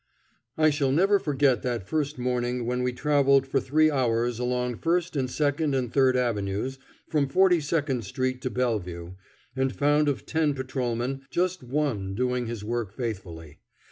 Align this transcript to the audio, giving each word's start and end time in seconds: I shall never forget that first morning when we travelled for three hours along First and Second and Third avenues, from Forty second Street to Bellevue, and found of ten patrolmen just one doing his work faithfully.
I 0.57 0.71
shall 0.71 0.91
never 0.91 1.19
forget 1.19 1.61
that 1.61 1.87
first 1.87 2.17
morning 2.17 2.65
when 2.65 2.81
we 2.81 2.91
travelled 2.91 3.45
for 3.45 3.59
three 3.59 3.91
hours 3.91 4.39
along 4.39 4.77
First 4.79 5.15
and 5.15 5.29
Second 5.29 5.75
and 5.75 5.93
Third 5.93 6.17
avenues, 6.17 6.79
from 7.07 7.27
Forty 7.29 7.59
second 7.59 8.03
Street 8.03 8.41
to 8.41 8.49
Bellevue, 8.49 9.13
and 9.55 9.71
found 9.71 10.09
of 10.09 10.25
ten 10.25 10.55
patrolmen 10.55 11.21
just 11.29 11.61
one 11.61 12.15
doing 12.15 12.47
his 12.47 12.63
work 12.63 12.91
faithfully. 12.95 13.59